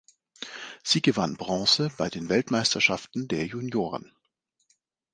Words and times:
Sie 0.81 1.03
gewann 1.03 1.37
Bronze 1.37 1.91
bei 1.95 2.09
den 2.09 2.27
Weltmeisterschaften 2.27 3.27
der 3.27 3.45
Junioren. 3.45 4.11